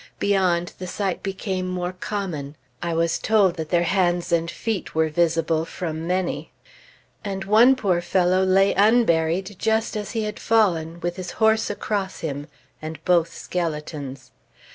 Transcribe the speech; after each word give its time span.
Beyond, 0.17 0.73
the 0.79 0.87
sight 0.87 1.21
became 1.21 1.67
more 1.67 1.93
common. 1.93 2.55
I 2.81 2.95
was 2.95 3.19
told 3.19 3.53
that 3.57 3.69
their 3.69 3.83
hands 3.83 4.31
and 4.31 4.49
feet 4.49 4.95
were 4.95 5.09
visible 5.09 5.63
from 5.63 6.07
many. 6.07 6.51
And 7.23 7.45
one 7.45 7.75
poor 7.75 8.01
fellow 8.01 8.43
lay 8.43 8.73
unburied, 8.73 9.57
just 9.59 9.95
as 9.95 10.13
he 10.13 10.23
had 10.23 10.39
fallen, 10.39 10.99
with 11.01 11.17
his 11.17 11.33
horse 11.33 11.69
across 11.69 12.21
him, 12.21 12.47
and 12.81 12.97
both 13.05 13.31
skeletons. 13.31 14.31